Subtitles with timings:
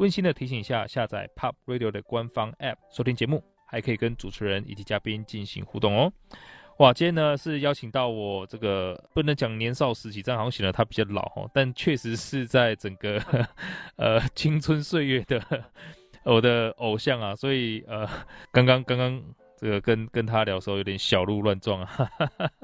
[0.00, 6.10] 温馨的提醒一下，下载 Pop Radio 的官方 App 收听节目，还可以跟主持人以及嘉宾进行互动哦。
[6.78, 13.22] 哇，今天呢是邀请到我这个不能讲年少时期，这样好像显得他比较老哦，但确实是在整个
[13.96, 15.42] 呃青春岁月的
[16.24, 18.08] 我的偶像啊，所以呃
[18.50, 19.22] 刚刚刚刚
[19.58, 22.10] 这个跟跟他聊的时候有点小鹿乱撞啊，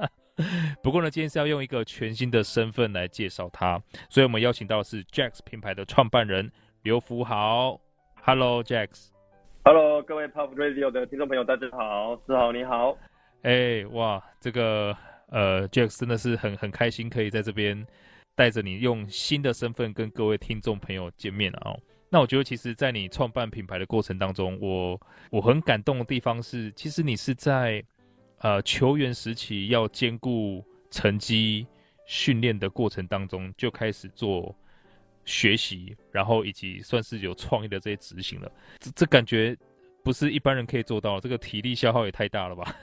[0.82, 3.78] 不过呢今天是要用一个全新的身份来介绍他，
[4.08, 6.50] 所以我们邀请到的是 Jacks 品牌的创办人
[6.86, 7.80] 刘福豪
[8.22, 12.96] ，Hello Jax，Hello 各位 Pop Radio 的听众朋友，大家好，四豪你好。
[13.42, 14.96] 哎、欸，哇，这个
[15.32, 17.84] 呃，Jax 真的是很很开心，可以在这边
[18.36, 21.80] 带着你用新的身份跟各位听众朋友见面啊、哦。
[22.08, 25.00] 那我觉得，其实，在你创办品牌的过程当中，我
[25.32, 27.82] 我很感动的地方是，其实你是在
[28.42, 31.66] 呃球员时期要兼顾成绩
[32.06, 34.54] 训练的过程当中就开始做
[35.26, 38.50] 学习，然后以及算是有创意的这些执行了。
[38.78, 39.54] 这这感觉
[40.02, 42.74] 不是一般人可以做到，这个体力消耗也太大了吧。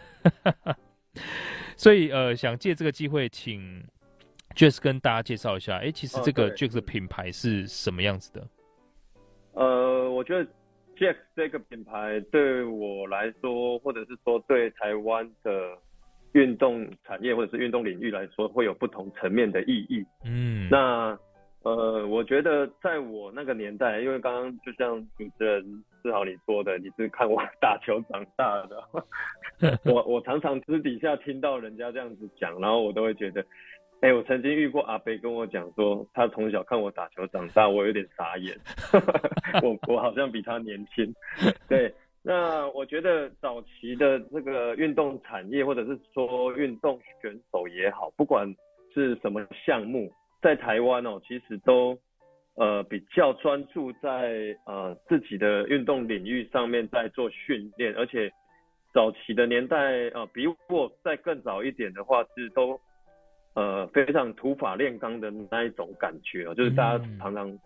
[1.76, 3.84] 所以呃，想借这个机会，请
[4.56, 5.78] Jax 跟大家介绍一下。
[5.78, 8.48] 哎、欸，其实这个 Jax 的品牌是什么样子的？
[9.54, 10.46] 呃，我觉得
[10.98, 15.78] Jack 这个品牌对我来说，或者是说对台湾的
[16.34, 20.06] 运动产业或者是运动领域来说，会有不同层面的意义。
[20.26, 21.18] 嗯，那。
[21.64, 28.84] 呃，我觉得在我那个年代，因为刚刚就像主持人志豪你说的，你是看我 打球长大的，
[29.86, 33.46] 我我常常私底下听到人家这样子讲，然后我都会觉得，
[34.02, 38.54] 哎、我曾经遇过阿伯跟我讲说，他从小看我打球长大，我有点傻眼，
[39.64, 41.16] 我我好像比他年轻。
[41.70, 48.54] 对，那我觉得早期的这个运动产业，或者是说运动选手也好，不管
[48.94, 50.12] 是什么项目。
[50.44, 51.98] 在台湾哦，其实都
[52.56, 58.30] 呃比较专注在呃自己的运动领域上面在做训练，而且
[58.94, 62.78] 早期的年代啊、呃，比我再更早一点的话，其实都
[63.56, 67.58] 呃非常土法炼钢的那一种感觉啊，就是大家常常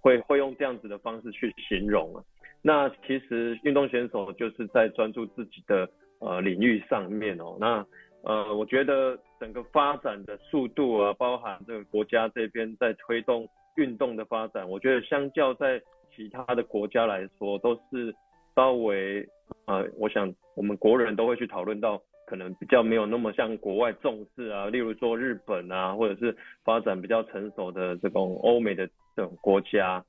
[0.00, 2.22] 会会用这样子的方式去形容啊。
[2.60, 7.86] 那其实运动选手就是在专注自己的呃领域上面哦，那。
[8.26, 13.46] 呃，我觉得整个发展的速度啊，包含这个国家这边在推动
[13.76, 15.78] 运动的发展，我觉得相较在
[16.16, 18.14] 其他的国家来说，都是
[18.56, 19.28] 稍微
[19.66, 30.02] 呃，我想我们国人都会去讨论到，可能比较没有那么像国外重视啊，例如说日本啊，或者是发展比较成熟的这种欧美的这种国家。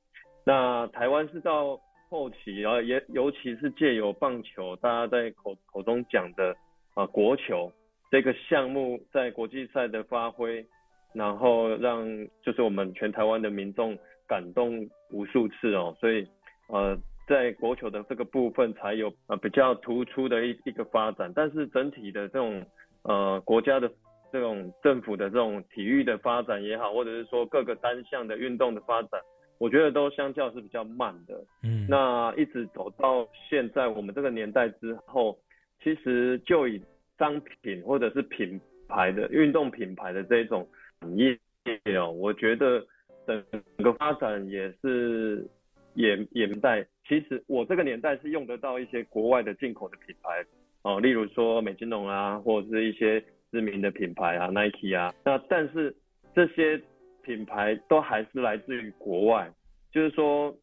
[0.46, 1.78] 那台湾是到
[2.10, 6.52] 后期，然后也尤其是借由棒球，大家在口口中讲的
[6.94, 7.70] 啊、呃、国球。
[8.12, 10.66] 这个项目在国际赛的发挥，
[11.14, 12.06] 然后让
[12.42, 16.28] 就是我们全台湾的民众感动无数次哦，所以
[16.68, 22.64] 呃在国球的这个部分才有呃比较突出的一一个发展，但是整体的这种
[23.04, 23.92] 呃国家的
[24.32, 29.20] 这种政府的这种体育的发展也好，或者是说各个单项的运动的发展，
[29.58, 31.44] 我觉得都相较是比较慢的。
[31.64, 35.38] 嗯，那一直走到现在我们这个年代之后，
[35.82, 36.82] 其实就以
[37.18, 40.68] 商品或者是品牌的运动品牌的这种
[41.00, 41.38] 产业
[41.98, 42.86] 哦，我觉得
[43.26, 43.44] 整
[43.78, 45.48] 个发展也是
[45.94, 46.86] 也也在。
[47.08, 50.46] 其实我这个年代是用得到一些国外的进口的品牌
[50.84, 55.14] 哦，例如说美津浓啊，或者是一些知名的品牌啊，Nike 啊。
[55.24, 55.96] 那但是
[56.34, 56.82] 这些
[57.24, 59.52] 品牌都还是来自于国外，
[59.92, 60.56] 就是说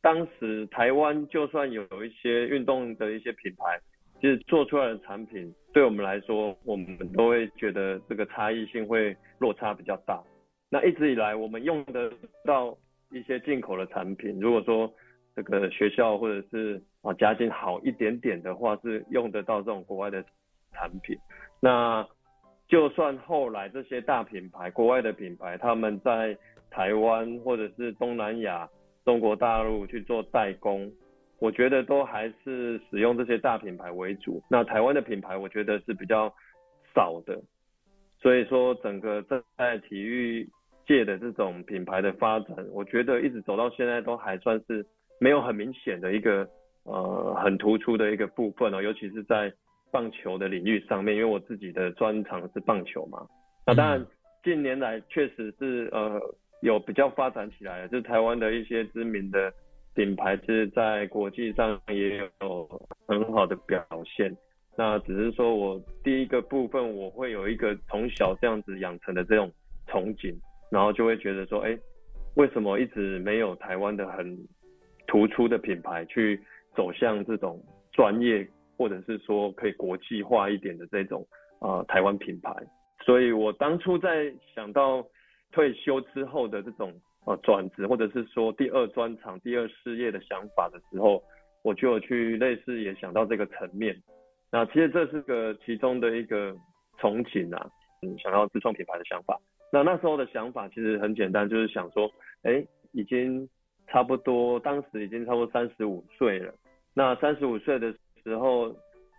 [0.00, 3.78] 当时台湾就算有一些运动的一些品牌。
[4.20, 10.22] 其实做出来的产品，对我们来说，我们都会觉得这个差异性会落差比较大。
[10.70, 12.12] 那一直以来，我们用得
[12.44, 12.76] 到
[13.10, 14.92] 一些进口的产品，如果说
[15.34, 20.22] 这个学校或者是啊家境好一点点的话，是用得到这种国外的
[20.72, 21.16] 产品。
[21.60, 22.06] 那
[22.68, 26.36] 就算后来这些大品牌、国外的品牌，他们在
[26.70, 28.68] 台湾或者是东南亚、
[29.04, 30.90] 中国大陆去做代工。
[31.42, 36.32] 我觉得都还是使用这些大品牌为主，那台湾的品牌我觉得是比较
[36.94, 37.36] 少的，
[38.20, 39.20] 所以说整个
[39.58, 40.48] 在体育
[40.86, 44.86] 界的这种品牌的发展，我觉得一直走到现在都还算是
[45.18, 46.48] 没有很明显的一个
[46.84, 49.52] 呃很突出的一个部分哦，尤其是在
[49.90, 53.26] 棒球的领域上面，因为我自己的专长是棒球嘛。
[53.66, 54.06] 那当然
[54.44, 56.20] 近年来确实是呃
[56.60, 59.52] 有比较发展起来了，就是台湾的一些知名的
[59.94, 62.68] 品牌，是在国际上也有
[63.06, 64.34] 很好的表现。
[64.76, 69.52] 那只是说我第一个部分，我会有一个从小这样子养成的这种
[69.86, 70.34] 憧憬，
[70.70, 71.78] 然后就会觉得说，哎，
[72.36, 74.34] 为什么一直没有台湾的很
[75.06, 76.40] 突出的品牌去
[76.74, 77.62] 走向这种
[77.92, 78.48] 专业，
[78.78, 81.26] 或者是说可以国际化一点的这种
[81.60, 82.50] 呃台湾品牌？
[83.04, 85.04] 所以我当初在想到
[85.50, 86.94] 退休之后的这种
[87.24, 91.22] 呃转职，或者是说第二专长、第二事业的想法的时候，
[91.62, 93.96] 我就有去类似也想到这个层面。
[94.50, 96.52] 那其实这是个其中的一个
[97.00, 97.70] 憧憬啊，
[98.02, 99.40] 嗯，想要自创品牌的想法。
[99.72, 102.10] 那那时候的想法其实很简单，就是想说，
[102.42, 103.48] 哎，已经
[103.86, 106.52] 差不多，当时已经差不多三十五岁了。
[106.92, 107.90] 那三十五岁的
[108.22, 108.74] 时候，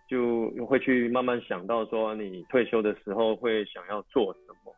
[0.08, 4.72] 就会去慢慢想到说，你退休的时候会想要做什么。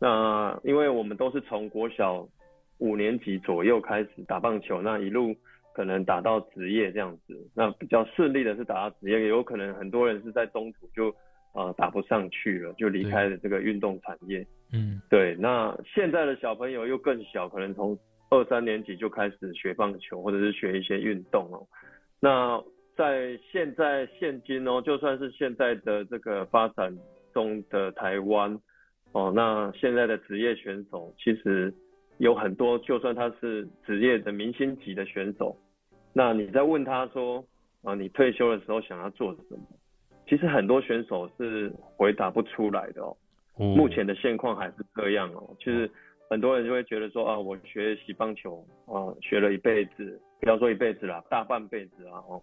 [0.00, 2.24] 那因为我们都是从国小
[2.78, 5.34] 五年级左右开始打棒球，那一路。
[5.74, 11.14] 可能打到职业这样子，那比较顺利的是打到职业，也有可能很多人是在中途就
[11.54, 14.44] 呃打不上去了，就离开了这个运动产业。
[14.72, 15.36] 嗯，对。
[15.36, 17.96] 那现在的小朋友又更小，可能从
[18.28, 21.62] 二三年级就开始学棒球，或者是学一些运动哦。
[22.18, 22.60] 那
[22.96, 26.92] 在现在现今哦，就算是现在的这个发展
[27.32, 28.58] 中的台湾
[29.12, 31.72] 哦，那现在的职业选手其实
[32.18, 35.56] 有很多，就算他是职业的明星级的选手。
[36.12, 37.44] 那你在问他说，
[37.82, 39.58] 啊，你退休的时候想要做什么？
[40.26, 43.16] 其实很多选手是回答不出来的哦。
[43.56, 45.56] 目前的现况还是这样哦。
[45.58, 45.90] 其实
[46.28, 52.42] 很多人就会觉得说，啊，我学习棒球啊，学了一辈子，不要说一辈子啦，大半辈子啊，哦。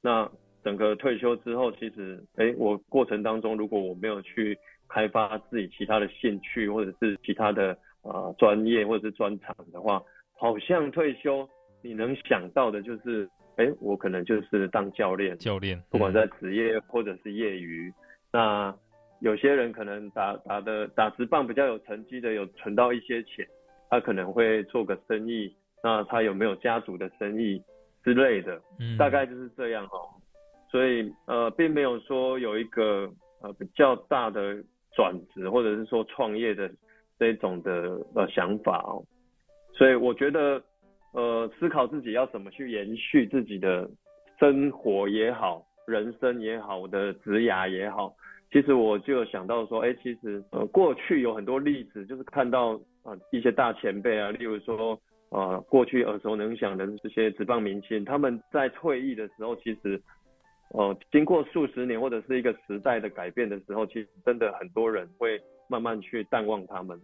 [0.00, 0.30] 那
[0.64, 10.02] 整个退休之后，其实，哎，我过程当中如果我没有去开发自己其他的兴趣，或者是其他的啊专业或者是专长的话，
[10.34, 11.48] 好像退休。
[11.80, 13.24] 你能想到的就是，
[13.56, 17.88] 哎、欸，我可能就是当教练，教练，不管在职业或者是业余。
[17.88, 17.94] 嗯、
[18.32, 18.76] 那
[19.20, 23.46] 有些人可能打打的打直棒比较有成绩的，有存到一些钱，
[23.88, 25.54] 他可能会做个生意。
[25.80, 27.62] 那他有没有家族的生意
[28.02, 28.60] 之类的？
[28.80, 30.10] 嗯，大概就是这样哦。
[30.68, 33.08] 所以呃，并没有说有一个
[33.40, 34.56] 呃比较大的
[34.92, 36.68] 转职或者是说创业的
[37.18, 39.02] 这种的呃想法哦。
[39.72, 40.62] 所以我觉得。
[41.14, 43.88] 呃，思考自己要怎么去延续自己的
[44.38, 48.14] 生活也好，人生也好，我的职涯也好，
[48.52, 55.00] 其实我就想到说，哎、其实呃过去有很多例子，就是看到啊、一些大前辈啊，例如说
[55.30, 60.00] 呃过去耳熟能详的这些职棒明星，他们在退役的时候，其实
[60.74, 66.98] 呃经过数十年或者是一个时代的改变的时候，其实真的很多人会慢慢去淡忘他们。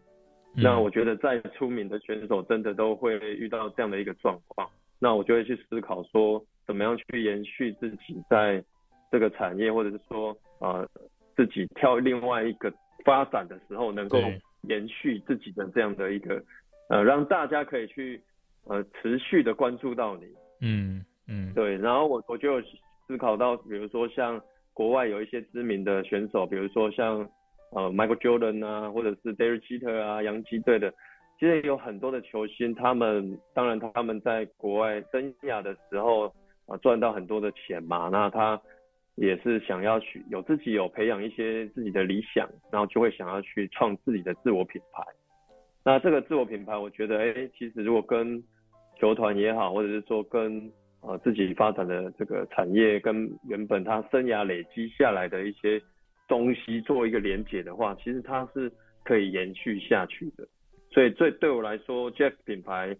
[0.57, 4.71] 那我觉得再出名的选手，真的都会遇到这样的一个状况。
[5.01, 8.65] 那我就会去思考说，怎么样去延续自己在
[9.11, 10.89] 这个产业，或者是说，呃，
[11.35, 12.73] 自己跳另外一个
[13.05, 14.21] 发展的时候，能够
[14.63, 16.41] 延续自己的这样的一个，
[16.89, 18.23] 呃，让大家可以去，
[18.67, 20.27] 呃，持续的关注到你。
[20.61, 21.77] 嗯嗯，对。
[21.79, 22.65] 然后我我就有
[23.09, 24.41] 思考到，比如说像
[24.73, 27.29] 国外有一些知名的选手，比如说像。
[27.75, 30.95] 呃，Michael Jordan 啊，或者是 Derek Jeter 啊，洋基队的，
[31.41, 36.33] 其实有很多的球星，他们当然他们在国外生涯的时候
[36.67, 38.61] 啊，赚到很多的钱嘛，那他
[39.17, 45.03] 也是想要去有自己有培养一些自己的理想，然后就会想要去创自己的自我品牌。
[45.85, 48.41] 那这个自我品牌，我觉得，哎、其实如果跟
[49.01, 55.83] 球团也好，或者是说跟呃自己发展的这个产业，跟原本他生涯累积下来的一些。
[56.27, 58.73] 东西做一个连结的话，其实它是
[59.05, 60.47] 可以延续下去的。
[60.91, 62.97] 所以，对对我来说，Jack 品牌，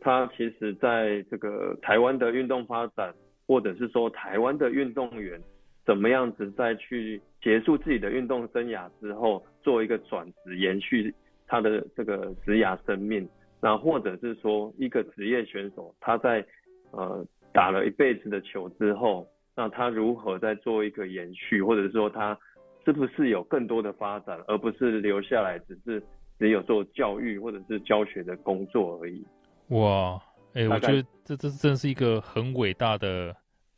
[0.00, 3.14] 它其实在这个台湾的运动发展，
[3.46, 5.38] 或者是说台湾的运动员
[5.84, 11.14] 怎么样子再去结束自己的运动生涯之后，做一个转职，延续
[11.46, 13.28] 他的这个职涯生命。
[13.60, 16.44] 那或者是说，一个职业选手，他在
[16.92, 22.36] 呃打了一辈子的球之后，那他如何再做一个延续，或者是说他。
[22.84, 26.02] 是不是有更多的发展，而不是留下来只是
[26.38, 29.24] 只有做教育或者是教学的工作而已？
[29.68, 30.20] 哇，
[30.52, 33.34] 哎、欸，我觉得这这真是一个很伟大的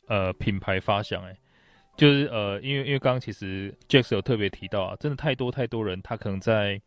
[0.07, 1.37] 呃品牌发想哎，
[1.95, 6.79] 就是呃，因为因为刚刚其实 Jack 有特别提到啊，真的太多太多人，他可能在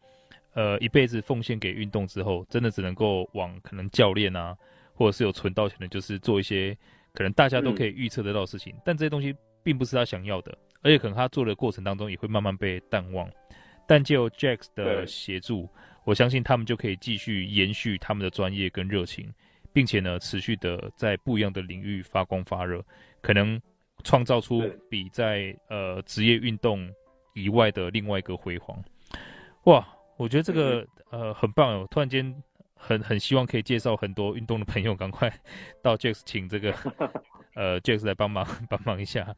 [0.54, 4.54] 呃一辈子奉献给运动之后，真的只能够往可能教练啊，
[4.94, 6.76] 或者是有存到钱的，就是做一些
[7.14, 13.28] 可能大家都可以预测得到的事情，嗯、但这些东西并不是他想要的，而且可能他做的过程当中也会慢慢被淡忘。
[13.86, 15.68] 但就 Jax 的协助，
[16.04, 19.28] 我相信他们就可以继续延续他们的专业跟热情，
[19.72, 22.84] 并且呢，持续的在不一样的领域发光发热，
[23.20, 23.60] 可能
[24.04, 26.88] 创造出比在呃职业运动
[27.34, 28.80] 以外的另外一个辉煌。
[29.64, 31.86] 哇，我觉得这个呃很棒哦！
[31.90, 32.32] 突然间
[32.74, 35.30] 很很希望可以介绍很多运动的朋友，赶快
[35.82, 36.72] 到 Jax 请这个
[37.54, 39.34] 呃 Jax 来帮忙 帮忙一下。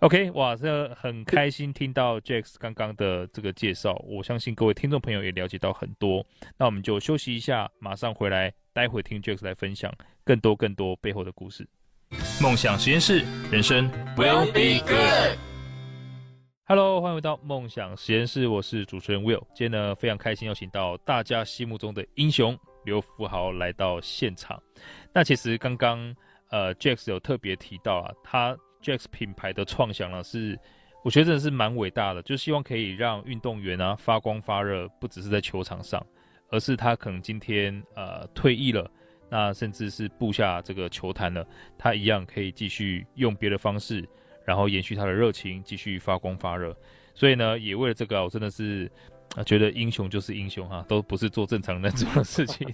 [0.00, 6.24] OK，哇，这很开心听到 Jax 刚刚的这个介绍，我相信各位听众朋友也了解到很多。
[6.56, 9.92] 那我们就休息一下，马上回来，待会听 Jax 来分享
[10.24, 11.68] 更多更多背后的故事。
[12.42, 15.38] 梦想实验室，人生 will be good。
[16.64, 19.42] Hello，欢迎回到梦想实验室，我是主持人 Will。
[19.54, 24.60] 今天呢，非常开心邀请到大家心目中的英雄刘福豪来到现场。
[25.12, 26.14] 那其实刚刚
[26.50, 30.58] 呃，Jax 有特别提到啊，他 Jax 品牌的创想呢是，
[31.04, 36.04] 我觉得真的是蛮伟大的，就希望可以让运动员啊发光发热，不只是在球场上，
[36.50, 38.90] 而是他可能今天呃退役了，
[39.28, 41.46] 那甚至是布下这个球坛了，
[41.78, 44.08] 他一样可以继续用别的方式。
[44.46, 46.74] 然后延续他的热情，继续发光发热。
[47.14, 48.90] 所以呢，也为了这个，我真的是
[49.36, 52.66] 啊，觉得英雄就是英雄哈，都不是做正常人做的事情。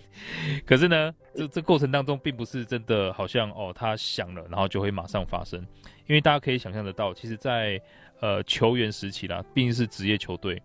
[0.64, 5.60] 可是呢，这这过程当中，并不是真的好像哦，他想了，然后就会马上发生。
[6.06, 7.78] 因为大家可以想象得到，其实在，
[8.20, 10.62] 呃球员时期啦，毕竟是职业球队，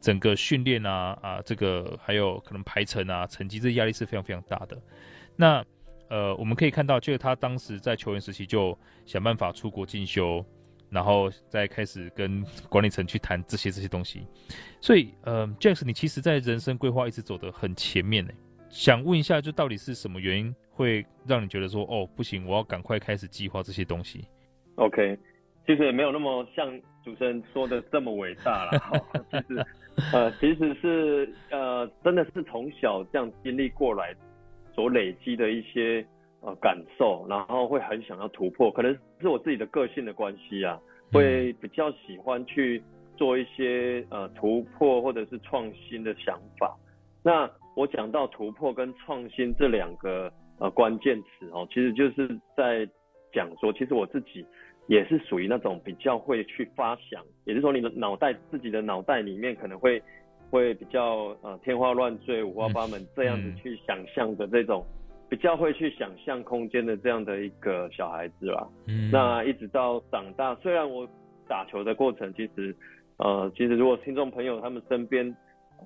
[0.00, 4.80] 整个训练啊啊，这个还有可能排程啊，成绩这压力是非常非常大的。
[5.36, 5.62] 那
[6.08, 10.44] 呃，我们可以看到，就是他当时在球员时期就想办法出国进修，
[10.94, 14.26] 然后再开始跟管理层去谈这些这些东西。
[14.80, 18.32] 所以，呃，Jacks，你其实在人生规划一直走得很前面呢。
[18.70, 24.24] 想问一下，就到底是什么原因会让你觉得说，哦，不行，我要赶快开始计划这些东西
[24.76, 25.18] ？OK，
[25.66, 28.80] 其实也没有那么像主持人说的这么伟大了。
[29.30, 29.66] 其实，
[30.12, 34.14] 呃，其实是呃，真的是从小这样经历过来。
[34.74, 36.04] 所累积的一些
[36.44, 40.78] 呃感受，然后会很想要突破，可能是我自己的个性的关系啊，
[41.12, 42.82] 会比较喜欢去
[43.16, 46.76] 做一些呃突破或者是创新的想法。
[47.22, 52.88] 那我讲到突破跟创新这两个呃关键词哦，其实就是在
[53.32, 54.46] 讲说，其实我自己
[54.86, 60.02] 也是属于那种比较会去发想，也就是说你的脑袋自己的脑袋里面可能会。
[60.50, 64.86] 会比较呃天花乱坠、五花八门这样子去想象的这种，
[65.34, 68.64] 比较会去想象空间的这样的一个小孩子啦。
[68.86, 71.04] 嗯，那一直到长大，虽然我
[71.48, 72.72] 打球的过程，其实
[73.16, 75.26] 呃，其实如果听众朋友他们身边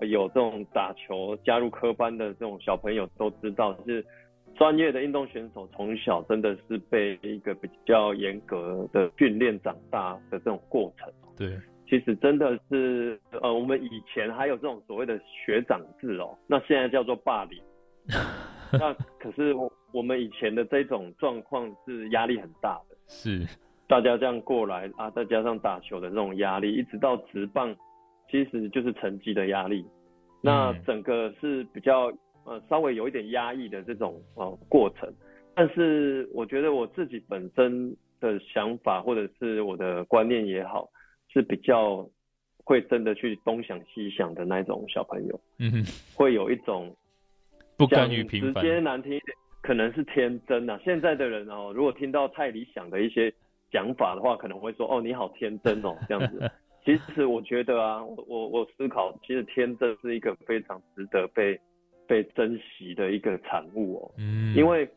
[0.02, 4.04] 有这种打球加入科班的这种小朋友都知道，就是
[4.54, 11.10] 专业的运动选手从小真的是被一个比较严格的训练长大的这种过程。
[11.38, 11.58] 对。
[11.88, 17.58] 其实真的是，呃，我们以前还有这种所谓的学长制哦，那现在叫做霸凌。
[18.78, 23.46] 那可是我我们以前的这种状况是压力很大的，是。
[23.86, 27.74] 大家这样过来啊，再加上打球的这种压力，一直到直棒，
[28.30, 29.84] 其实就是成绩的压力。
[30.42, 32.12] 那整个是比较
[32.44, 35.12] 呃稍微有一点压抑的这种呃过程，
[35.54, 40.88] 但是我觉得我自己本身的想法或者是我的观念也好。
[41.30, 42.08] 是比较
[42.64, 45.84] 会真的去东想西想的那种小朋友，嗯哼，
[46.16, 46.96] 会有一种
[47.78, 50.78] 不甘于平凡，直接难听一点，可能是天真啊。
[50.84, 53.32] 现在的人哦，如果听到太理想的一些
[53.70, 56.50] 讲法的话，可能会说哦，你好天真哦，这样子。
[56.84, 61.58] 其实我觉得啊，我我我思考，其实天真是一个非常值得被
[62.06, 64.14] 被珍惜的一个产物哦。
[64.18, 64.88] 嗯，因为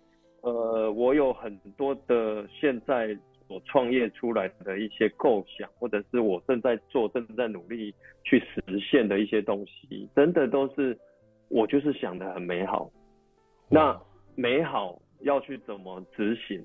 [0.41, 3.17] 呃，我有很多的现在。
[3.47, 10.97] 所创业出来的一些构想，或者是我正在做、正在努力去实现的一些东西，真的都是
[11.51, 12.89] 我就是想的很美好。
[13.69, 13.99] 那
[14.35, 16.61] 美好要去怎么执行？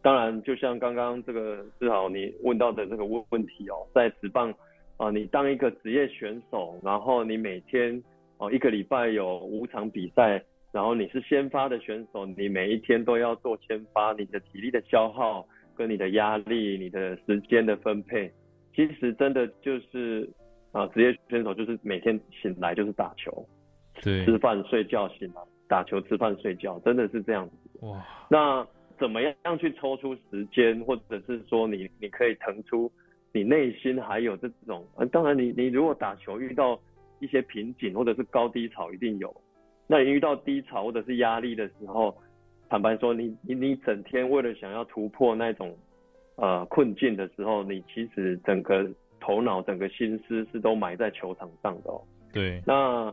[0.00, 4.54] 当然，就像刚刚这个志豪你问到的这个问问题哦，在职棒
[4.96, 8.02] 啊，你当一个职业选手，然后你每天
[8.38, 10.42] 哦一个礼拜有五场比赛，
[10.72, 15.46] 然后你是先发的选手，你每一天都要做先发，你的体力的消耗。
[15.76, 18.28] 跟你的压力、你的时间的分配，
[18.74, 20.28] 其实真的就是
[20.72, 23.46] 啊，职业选手就是每天醒来就是打球，
[24.02, 27.86] 对，吃饭睡觉醒来打球吃饭睡觉，真的是这样子。
[27.86, 28.66] 哇，那
[28.98, 32.90] 怎么样去抽出时间，或者是说你你可以腾出
[33.32, 36.78] 你内心还有这种，呃，当然你你如果打球遇到
[37.20, 39.34] 一些瓶颈或者是高低潮一定有，
[39.86, 42.16] 那你遇到低潮或者是压力的时候。
[42.70, 45.74] 坦白说，你你你整天为了想要突破那种
[46.36, 48.86] 呃困境的时候，你其实整个
[49.18, 51.98] 头脑、整个心思是都埋在球场上的哦。
[52.30, 52.62] 对。
[52.66, 53.10] 那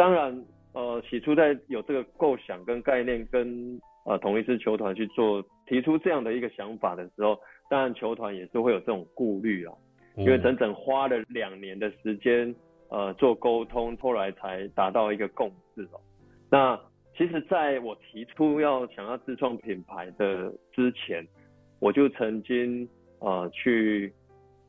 [0.00, 7.38] 当然，呃，起初在有这个构想跟概念跟呃同一支球团去做提出这样的一个想法的时候，
[7.68, 9.74] 当然球团也是会有这种顾虑啊，
[10.16, 12.54] 因为整整花了两年的时间
[12.88, 16.00] 呃做沟通，后来才达到一个共识哦。
[16.50, 16.80] 那
[17.14, 21.22] 其实，在我提出要想要自创品牌的之前，
[21.78, 22.88] 我就曾经
[23.18, 24.10] 呃去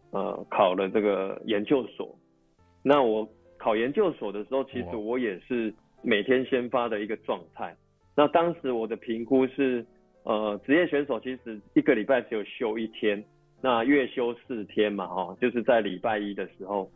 [0.09, 2.13] 呃考了这个研究所。
[2.83, 3.25] 那我
[3.61, 7.75] 考研究所的时候，其实我也是每天先发的一个状态。
[8.15, 9.85] 那当时我的评估是，
[10.23, 13.23] 呃，职业选手其实一个礼拜只有休一天，
[13.61, 16.89] 那月休四天嘛，哈，就是在礼拜一的时候。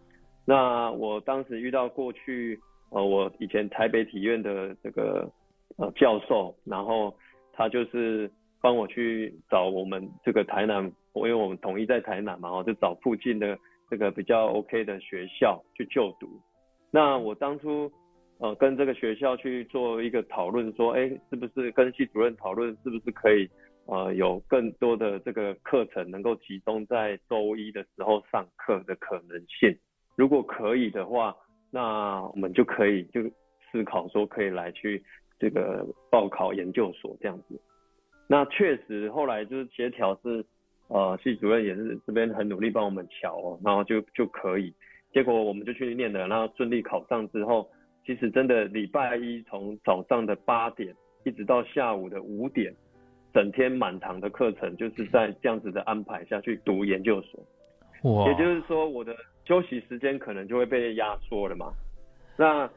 [0.45, 5.31] 那我当时遇到过去，呃，我以前台北体院的这个。
[5.77, 7.13] 呃，教授，然后
[7.51, 8.31] 他就是
[8.61, 10.81] 帮我去找我们这个台南，
[11.15, 13.57] 因为我们统一在台南嘛，哦就找附近的
[13.89, 16.29] 这个比较 OK 的学校去就读。
[16.95, 17.91] 那我当初
[18.37, 23.49] 呃跟这个学校去做一个讨论，说，哎，是不是跟系主任讨论，是不是可以
[23.85, 29.77] 呃有更多的这个课程能够集中在周一的时候上课的可能性？
[30.15, 31.35] 如果可以的话，
[31.69, 33.21] 那我们就可以就
[33.69, 35.03] 思考说可以来去。
[35.37, 37.59] 这个报考研究所这样子，
[38.25, 40.45] 那确实后来就是协调是，
[40.87, 44.73] 呃，系主任也是这边很努力帮我们乔哦，然后就就可以，
[45.15, 47.67] 结果我们就去念了，然后顺利考上之后，
[48.05, 50.93] 其实真的礼拜一从早上的八点
[51.23, 52.71] 一直到下午的五点，
[53.33, 57.43] 整天满堂的课程就是在这样子的安排下去读研究所，
[58.03, 61.73] 哇，也就是说我的休息时间可能就会被压缩了嘛，
[62.37, 62.69] 那。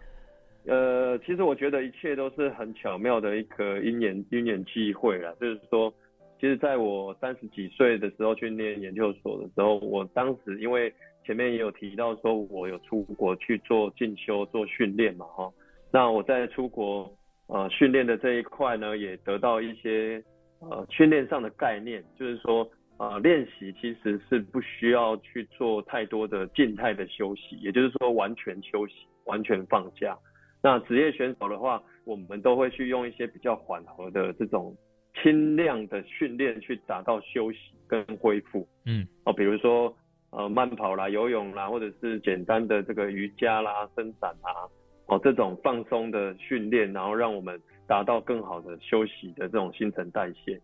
[0.66, 5.32] 呃，其实我觉得一切都是很巧妙的一个因缘因缘际会啦。
[5.40, 5.90] 就是说，
[6.38, 10.92] 其实在我三十几岁的时候去念研究所的时候，我当时因为
[11.28, 15.52] 前面也有提到说，我有出国去做进修、做训练嘛，哈。
[15.92, 17.14] 那我在出国
[17.48, 20.24] 呃训练的这一块呢，也得到一些
[20.60, 28.94] 呃训练上的概念，就是说呃练习其实是不需要去做太多的静态的休息，也就是说完全休息、
[29.26, 30.16] 完全放假。
[30.62, 34.74] 那职业选手的话，我们都会去用一些比较缓和的这种
[35.20, 38.66] 轻量的训练去达到休息跟恢复。
[38.86, 39.94] 嗯，哦，比如说
[40.30, 44.68] 呃慢跑啦、游泳啦，或者是简单的这个瑜伽啦、伸展啦，
[45.06, 50.60] 哦这种放松的训练，然后让我们达到更好的休息的这种新陈代谢。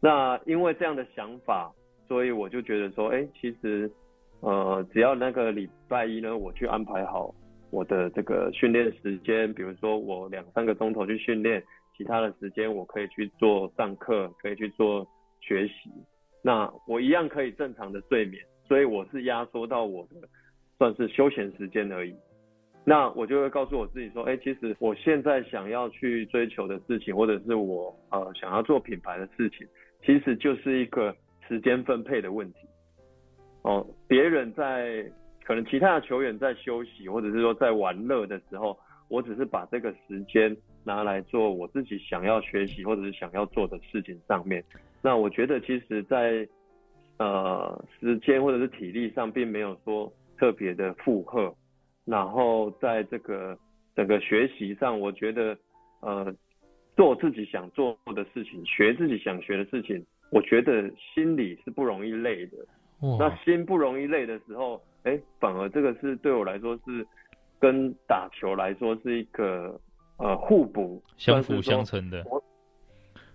[0.00, 1.72] 那因为这样的想法，
[2.06, 3.90] 所以我就觉得说，哎，其实
[4.40, 7.34] 呃只要那个礼拜一呢，我去安排好。
[7.70, 11.62] 我的这个训练时间，比如说我两三个钟头去训练，
[11.94, 15.06] 其他的时间我可以去做上课，可以去做
[15.42, 15.90] 学习，
[16.42, 20.28] 那我一样可以正常的睡眠，所以我是压缩到我的
[20.78, 22.14] 算是休闲时间而已。
[22.84, 29.66] 那我就会告诉我自己说，哎，其实我现在想要去追求的事情，或者是我呃想要做品牌的事情，
[30.04, 31.14] 其实就是一个
[31.48, 32.60] 时间分配的问题。
[33.62, 35.10] 哦，别人在。
[35.44, 38.78] 可能其他的球员在休息，或者是说在玩乐的时候，
[39.08, 40.54] 我只是把这个时间
[40.84, 44.62] 拿来做我自己想要学习或者是想要做的事情上面。
[45.00, 46.46] 那我觉得其实，在
[47.18, 51.54] 呃时间或者是体力上，并没有说特别的负荷。
[52.04, 53.56] 然后在这个
[53.94, 55.56] 整个学习上，我觉得
[56.00, 56.34] 呃
[56.96, 62.56] 做自己想做的事情，学自己想学的事情，我觉得心里是不容易累的。
[63.18, 64.82] 那心不容易累的时候。
[65.04, 67.06] 哎、欸，反而这个是对我来说是
[67.60, 69.80] 跟打球来说是一个
[70.18, 72.22] 呃互补，相辅相成的。
[72.28, 72.42] 我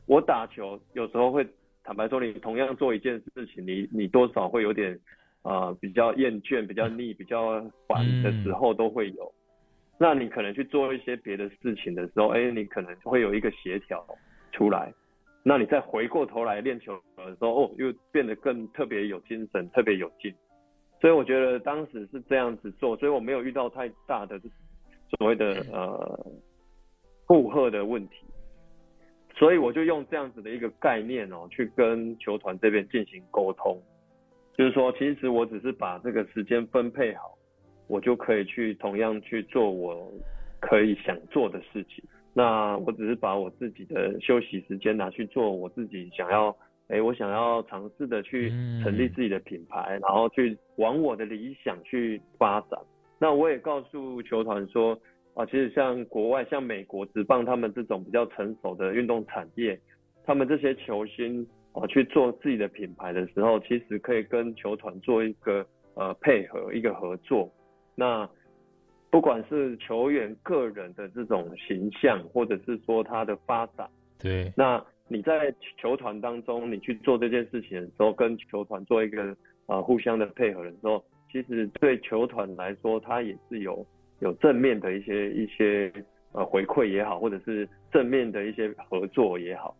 [0.06, 1.48] 我打球有时候会
[1.84, 4.98] 坦白说，你同样做一件事情，你你多少会有点
[5.44, 9.26] 呃比较厌倦、比较腻、比较烦的时候都会有。
[9.26, 14.06] 嗯、那你可能去做一些别的事情的时候，哎、欸，你可能会有一个协调
[14.52, 14.94] 出来。
[15.44, 20.34] 那你再回过头来练球的时候，哦，又变得更特别有精神，特别有劲。
[21.02, 24.40] 所以我觉得当时是这样子做，所以我没有遇到太大的
[25.18, 26.32] 所谓的呃
[27.28, 28.26] 负荷的问题，
[29.36, 33.82] 所以我就用这样子的一个概念哦，去跟球团这边进行沟通，
[34.58, 37.38] 就是说，其实我只是把这个时间分配好，
[37.88, 40.12] 我就可以去同样去做我
[40.60, 42.04] 可以想做的事情。
[42.34, 46.56] 那我只是把我自己的休息时间拿去做我自己想要。
[46.90, 48.50] 哎，我想要尝试的去
[48.84, 52.78] 成立自己的品牌，嗯、然后去往我的理想去发展。
[53.18, 54.96] 那我也告诉球团说，
[55.34, 59.80] 啊，其实像国外像美国职棒他们这种比较成熟的运动产业，
[60.24, 65.66] 他们这些球星啊去做自己的品牌的时候，其实可以跟球团做一个
[65.96, 67.52] 呃配合一个合作。
[67.96, 68.30] 那
[69.10, 81.04] 不管是球员个人的这种形象，或者是说他的发展，对，那你在球团当中你去做这件事情的时候，跟球团做一个呃互相的配合的时候。
[81.32, 83.84] 其实对球团来说，它也是有
[84.20, 85.92] 有正面的一些一些
[86.32, 89.76] 呃回馈也好，或者是正面的一些合作也好。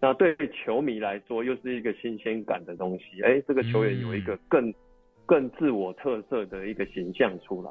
[0.00, 3.22] 那对球迷来说，又是一个新鲜感的东西。
[3.22, 4.74] 哎，这个球员有一个更、嗯、
[5.24, 7.70] 更自我特色的一个形象出来。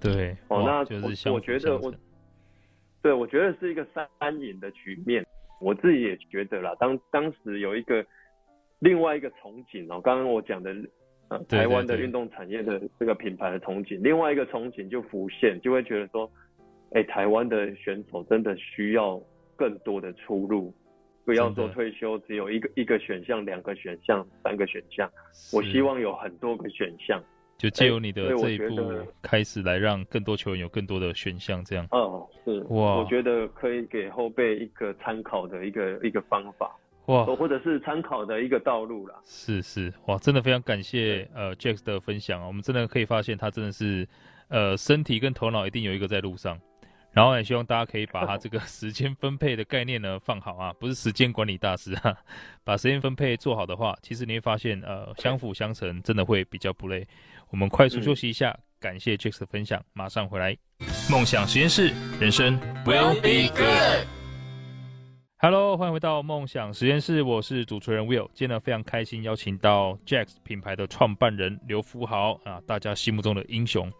[0.00, 0.78] 对，哦，那
[1.28, 1.94] 我我觉得我，
[3.02, 5.24] 对，我觉得是一个三赢的局面。
[5.60, 8.04] 我自己也觉得啦，当当时有一个
[8.80, 10.74] 另外一个憧憬哦，刚刚我讲的。
[11.48, 16.30] 台湾的运动产业的这个品牌的憧憬，另外一个憧憬就浮现，就会觉得说，
[16.92, 19.20] 哎，台湾的选手真的需要
[19.56, 20.74] 更多的出路，
[21.24, 25.08] 不要说退休只有一个一个选项、两个选项、三个选项，
[25.52, 27.22] 我希望有很多个选项。
[27.58, 28.80] 就借由你的这一步
[29.20, 31.86] 开始来让更多球员有更多的选项，这样。
[31.90, 36.74] 哦，是哇，我觉得可以给后辈一个参考的一个一个方法。
[37.10, 39.14] 哇，或者是参考的一个道路啦。
[39.24, 44.08] 是是，哇，真的非常感谢呃 Jack 的分享啊，我们真的可以发现他真的是
[44.48, 46.56] 呃身体跟头脑一定有一个在路上，
[47.10, 52.16] 然后也希望大家可以把他这个 时间分配的概念呢放好啊，不是时间管理大师啊，
[52.62, 57.06] 把时间分配做好的话，其实你会发现呃相辅相成，真的会比较不累。
[57.50, 60.56] 我们快速休息一下，嗯、感谢 Jack 的分享，马上回来。
[61.10, 64.19] 梦想实验室，人生 will be good。
[65.42, 68.28] Hello，欢迎回到梦想实验室，我是主持人 Will。
[68.34, 73.90] 今天呢，非常开心邀请到 Jax 品牌的创办人刘福豪啊，大家心目中的英雄。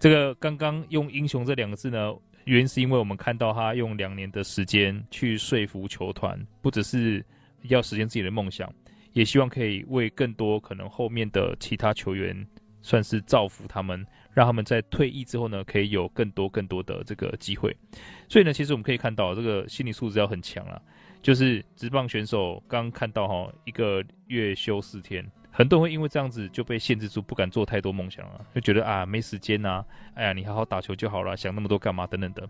[0.00, 2.14] 这个刚刚用“英雄”这两个字呢，
[2.46, 7.22] 原因是因为我们看到他用两年的时间去说服球团，不只是
[7.64, 8.72] 要实现自己的梦想，
[9.12, 12.34] 也希望可以为更多可能后面的其他球员，
[12.80, 14.06] 算是造福他们。
[14.32, 17.76] 让他们在退役之后呢，可以有更多更多的这个机会。
[18.28, 20.80] 所以呢，其实我们可以看到，这个心理素质要很强啊。
[21.20, 32.48] 就是职棒选手刚看到哈，一个月休四天，很多人会因为这样子就被限制住，不敢做太多梦想了，就觉得啊没时间呐，哎呀你好好打球就好了，想那么多干嘛等等的。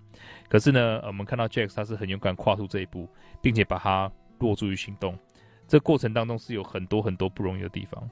[0.50, 3.08] 可是呢，我们看到 Jack 他是很勇敢跨出这一步，
[3.40, 5.18] 并且把它落诸于行动。
[5.66, 8.08] 这过程当中是有很多很多不容易的地方。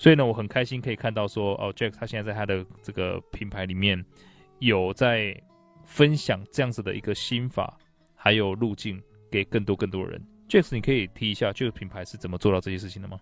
[0.00, 4.02] 所以呢，我很开心可以看到说，哦，Jack 他现在在他的这个品牌里面
[4.58, 5.38] 有在
[5.84, 7.76] 分享这样子的一个心法，
[8.14, 8.98] 还有路径
[9.30, 10.18] 给更多更多人。
[10.48, 13.20] Jack，你可以提一下这个品牌是怎么做到这些事情的吗？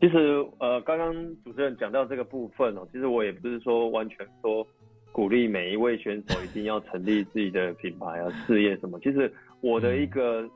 [0.00, 0.16] 其实，
[0.60, 1.12] 呃，刚刚
[1.44, 4.66] 主持人讲到这个部分哦，其实我也不是说完全说
[5.12, 8.98] 鼓励每一位选手一定要成立自己的品牌啊、事业什么。
[9.00, 10.48] 其实我的一个。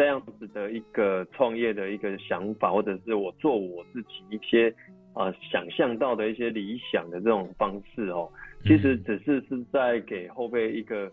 [0.00, 4.70] 这样子的一个创业的一个想法，或者是我做我自己一些
[5.12, 8.26] 啊、呃、想象到的一些理想的这种方式哦，
[8.64, 11.12] 其实只是是在给后辈一个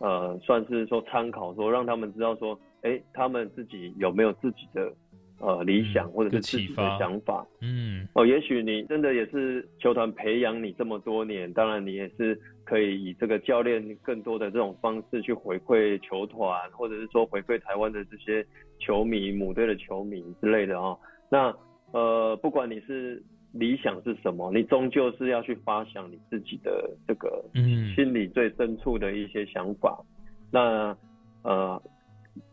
[0.00, 4.92] 呃，算是说参考，说让他们知道说，哎，他们自己有没有自己的。
[5.38, 18.42] 呃，理想或者是自己的想法，嗯，哦，也许你真的也是球团培养你这么多年，当然你也是可以以这个教练更多的这种方式去回馈球团，或者是说回馈台湾的这些
[18.78, 20.98] 球迷、母队的球迷之类的啊、哦。
[21.28, 21.54] 那
[21.92, 23.22] 呃，不管你是
[23.52, 29.98] 理想是什么，你终究是要去发想你自己的这个嗯心里最深处的一些想法。
[30.00, 30.96] 嗯、那
[31.42, 31.82] 呃，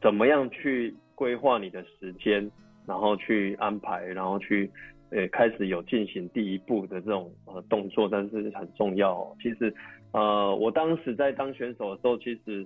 [0.01, 2.51] 怎么样去规划你的时间？
[2.85, 4.69] 然后去安排，然后去，
[5.09, 9.35] 呃，开始有进行第一步的这种呃动作，但是很重要哦。
[9.41, 9.73] 其实，
[10.11, 12.65] 呃，我当时在当选手的时候，其实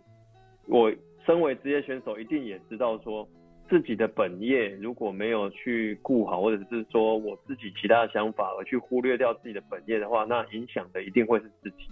[0.67, 0.91] 我
[1.25, 3.27] 身为职业选手，一定也知道说
[3.69, 11.87] 自己的本业如果没有去顾好，或者是说我自己其他的想法而去忽略掉自己的本业的话，那影响的一定会是自己。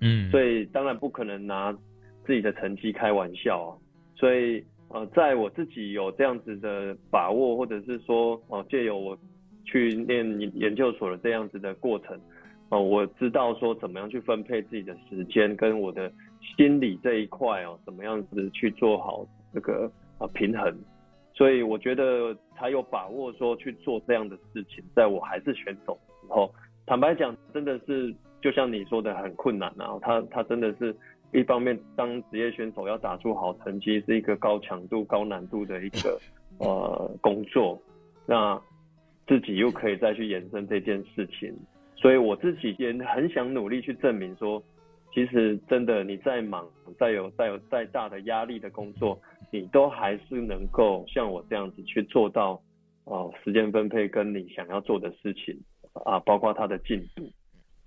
[0.00, 1.72] 嗯，所以当然不可能拿
[2.24, 3.70] 自己的成绩开玩笑啊。
[4.16, 4.64] 所以。
[4.92, 9.16] 呃，在我自己有这样子的把握，或者是说，哦，借由我
[9.64, 10.26] 去念
[10.56, 12.20] 研究所的这样子的过程，
[12.70, 16.12] 哦，我知道说怎么样去分配自己的时间，跟我的
[16.56, 19.24] 心理这一块哦，怎么样子去做好
[19.54, 20.74] 这个啊平衡，
[21.34, 26.52] 所以我觉得才有把握说去做这样的事情，在我还是选手的时候，
[26.84, 30.92] 坦白讲，真的是就像你说的很困难啊，他他真的是。
[31.32, 36.20] 一方面，当职业选手要打出好成绩，是一个高强度、高难度的一个
[36.58, 37.80] 呃工作。
[38.26, 38.60] 那
[39.26, 41.54] 自己又可以再去延伸这件事情，
[41.96, 44.62] 所以我自己也很想努力去证明说，
[45.14, 49.20] 其实真的你再忙，再有再有再大的压力的工作，
[49.52, 52.60] 你都还是能够像我这样子去做到
[53.04, 55.56] 哦，时间分配跟你想要做的事情
[56.04, 57.30] 啊，包括它的进度。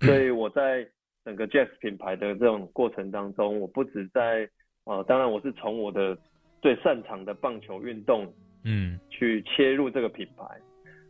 [0.04, 0.86] 所以我在
[1.24, 4.48] 整个 Jax 品牌的这种过程当中，我不止在
[4.84, 6.16] 呃，当然我是从我的
[6.60, 8.30] 最擅长的棒球运动，
[8.64, 10.44] 嗯，去切入这个品牌。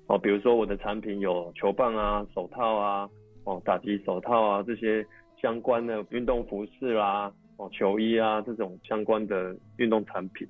[0.07, 3.09] 哦，比如说我的产品有球棒啊、手套啊、
[3.45, 5.05] 哦打击手套啊这些
[5.41, 10.47] 相关的运动服饰啦、哦球衣啊这种相关的运动产品。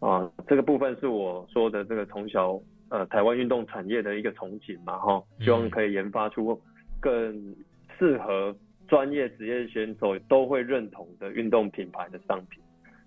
[0.00, 6.60] 啊，这个部分是我说的这个从小呃台湾运动产业的一个憧憬嘛哈，希望可以研发出
[7.00, 7.56] 更
[7.98, 8.54] 适合
[8.88, 12.60] 专业职业选手都会认同的运动品牌的商品。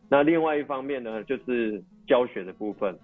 [0.10, 2.98] 那另外一方面呢，就是教学的部分。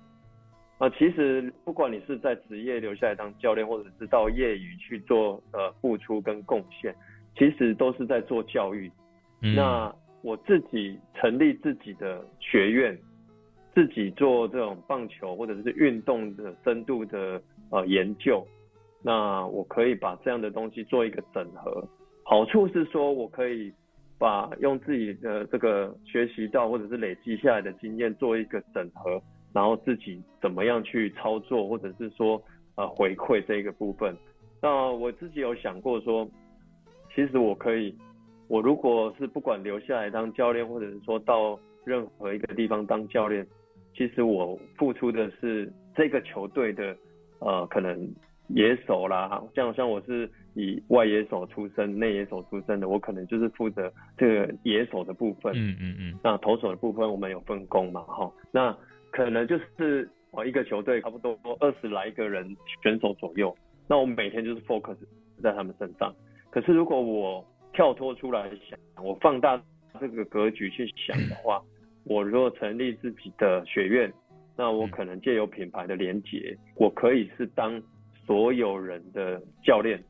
[0.77, 6.95] 啊，其实不管你是在职业留下来当教练，或者是到业余去做呃付出跟贡献，
[7.35, 8.91] 其实都是在做教育。
[9.41, 9.55] 嗯。
[9.55, 12.95] 那我自己成立自己的学院，
[13.73, 18.45] 自己做这种棒球或者是运动的深度的呃研究。
[19.01, 21.87] 那我可以把这样的东西做一个整合，
[22.29, 23.71] 好处是说我可以
[24.17, 29.21] 把用自己的这个学习到或者是累积下来的经验做一个整合，
[29.53, 32.41] 然后自己怎么样去操作，或者是说
[32.75, 34.13] 呃回馈这个部分。
[34.61, 36.29] 那我自己有想过说，
[37.15, 37.95] 其实我可以，
[38.49, 43.47] 我如果是不管留下来当教练，或者是说到任何一个地方当教练，
[43.95, 46.93] 其实我付出的是这个球队的
[47.39, 48.05] 呃可能。
[48.47, 55.53] 野手啦，像像我是以外野手出身、内野手出身的，我可能就是负责这个野手的部分。
[55.53, 56.19] 嗯嗯嗯。
[56.23, 58.31] 那投手的部分我们有分工嘛，哈。
[58.51, 58.75] 那
[59.11, 63.53] 可能就是哦一个球队差不多二十来个人选手左右，
[63.87, 64.95] 那我每天就是 focus
[65.43, 66.13] 在他们身上。
[66.49, 69.61] 可是如果我跳脱出来想，我放大
[69.99, 71.61] 这个格局去想的话，
[72.05, 74.11] 我如果成立自己的学院，
[74.55, 77.83] 那我可能借由品牌的连接，我可以是当。
[78.27, 80.03] 所有人的教练，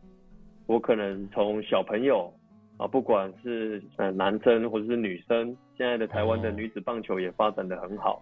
[0.66, 2.34] 我可能从小朋友
[2.78, 8.20] 啊，不管是呃男生或者是女生，现在的台湾的女子棒球也发展得很好，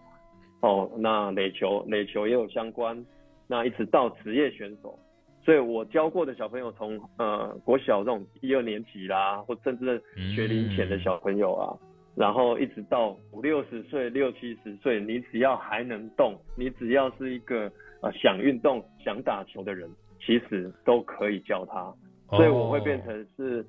[0.59, 3.05] 哦，那垒球垒球也有相关，
[3.47, 4.99] 那一直到职业选手，
[5.45, 10.03] 所以我教过的小朋友从呃国小这种一二年级啦，或甚至
[10.35, 11.71] 学龄前的小朋友啊，
[12.17, 17.71] 然后一直到五六十岁、六七十岁，你只要还能动，你只要是一个。
[18.11, 19.89] 想运动、想打球的人，
[20.19, 21.93] 其实都可以教他，
[22.35, 23.65] 所以我会变成是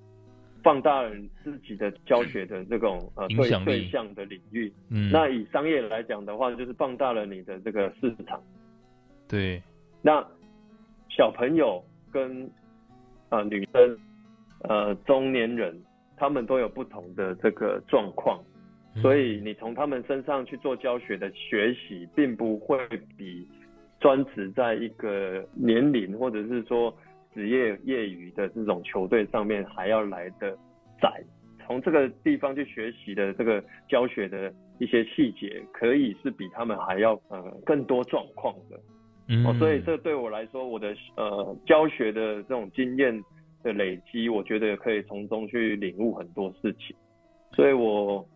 [0.62, 1.10] 放大了
[1.42, 4.72] 自己的教学的这种呃对对象的领域。
[4.90, 8.42] 嗯，那以商业来讲的话，就是放大了你的这个市场。
[9.28, 9.62] 对，
[10.02, 10.26] 那
[11.08, 12.44] 小朋友跟
[13.28, 13.98] 啊、呃、女生、
[14.62, 15.80] 呃中年人，
[16.16, 18.42] 他们都有不同的这个状况，
[19.02, 22.78] 所以你从他们身上去做教学的学习，并不会
[23.16, 23.46] 比。
[23.98, 26.94] 专职在一个年龄或者是说
[27.32, 30.56] 职业业余的这种球队上面还要来的
[31.00, 31.22] 窄，
[31.66, 38.80] 从这个地方去学习的这个教学的一些细节，可以是比他们还要呃更多状况的。
[39.28, 43.22] 嗯，哦，所以这对我来说，我的呃教学的这种经验
[43.62, 46.94] 的累积，我觉得可以从中去领悟很多事情。
[47.52, 48.26] 所以我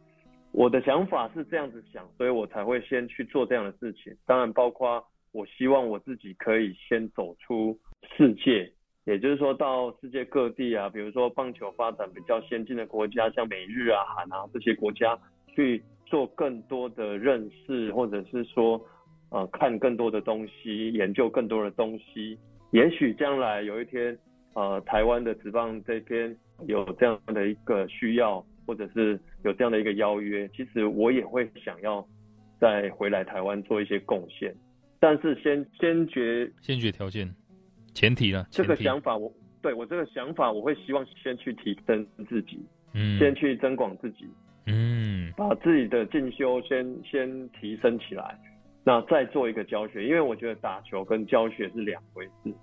[0.53, 4.17] 我的想法是这样子想，所以我才会先去做这样的事情。
[4.27, 5.05] 当然包括。
[5.33, 7.79] 我希望我自己可以先走出
[8.17, 8.73] 世界，
[9.05, 15.17] 也就是说到世界各地啊，比如说棒球发展比较先进的国家，像美日啊、韩啊这些国家，
[15.55, 18.81] 去做更多的认识，或者是说，
[19.31, 22.37] 呃，看更多的东西，研究更多的东西。
[22.73, 24.19] 也许将来有一天，
[24.55, 32.05] 呃，台湾的职棒这边有这样的一个需要，或者是有这样的一个邀约，其实我也会想要
[32.59, 34.53] 再回来台湾做一些贡献。
[35.01, 37.35] 但是先先决先决条件，
[37.95, 38.47] 前提呢？
[38.51, 39.33] 这个想法我
[39.63, 44.29] 对我这个想法，我会希望先去提升自己，嗯，先去增广自己，
[44.67, 48.39] 嗯，把自己的进修先先提升起来，
[48.85, 52.55] 那再做一个教学，因为我觉得打球跟教学是两回事。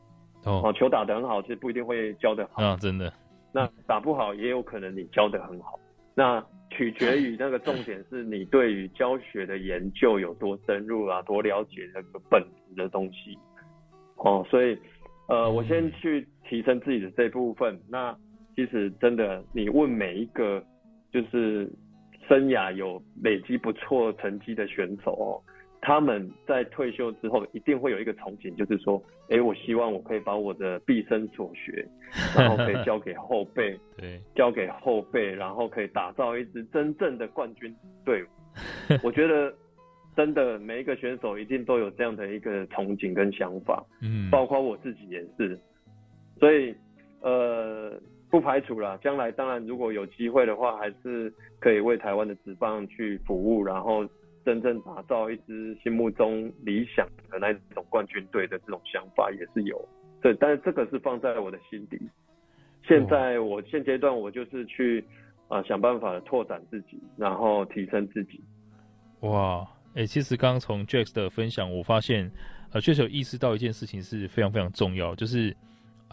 [0.43, 3.11] 哦，球打得很好，其实不一定会教得好啊，真的。
[3.51, 5.79] 那打不好，也有可能你教得很好。
[6.17, 13.37] 那取决于那个重点是你对于教学的研究有多深入啊，多了解那个本质的东西。
[14.15, 14.75] 哦，所以，
[15.29, 17.79] 呃，我先去提升自己的这部分。
[17.87, 18.17] 那
[18.55, 20.63] 其实真的，你问每一个
[21.11, 21.71] 就是
[22.27, 25.29] 生涯有累积不错成绩的选手哦，
[25.79, 31.87] 他们在退休之后一定会有一个憧憬，就是说，哎、欸，我希望我可以把我的毕生所学，
[32.35, 38.27] 然后可以交给后辈， 对，交给后辈，然后可以打造一支真正的冠军队伍。
[39.03, 39.53] 我觉得
[40.15, 45.57] 真的每一个选手一定都有这样的一个憧憬跟想法，嗯，包括我自己也是。
[46.39, 46.75] 所以，
[47.21, 47.93] 呃，
[48.29, 54.05] 不排除啦，将来当然如果有机会的话，还是可以为台湾的职棒去服务，然后。
[54.47, 59.77] 真正打造一支心目中理想的那种冠军队的这种想法也是有，
[60.21, 61.99] 对，但是这个是放在我的心底。
[62.87, 65.03] 现在我现阶段我就是去
[65.49, 68.41] 啊、呃、想办法拓展自己，然后提升自己。
[69.19, 72.31] 哇，哎、欸，其实刚刚从 Jack 的分享，我发现
[72.71, 75.49] 呃确实有意识到一件事情是非常非常重要，就是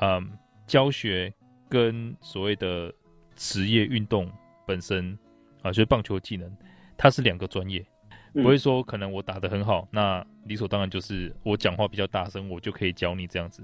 [0.00, 0.22] 嗯、呃、
[0.66, 1.32] 教学
[1.68, 2.92] 跟所谓的
[3.36, 4.28] 职业运动
[4.66, 5.12] 本身
[5.58, 6.52] 啊、呃，就是棒球技能，
[6.96, 7.86] 它是两个专业。
[8.34, 13.62] 不会说可能我打得很好，那理所当然就是我讲话比较大声，我就可以教你这样子。